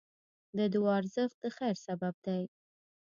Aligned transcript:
د 0.57 0.59
دعا 0.73 0.93
ارزښت 1.01 1.37
د 1.43 1.45
خیر 1.57 1.75
سبب 1.85 2.15
دی. 2.25 2.43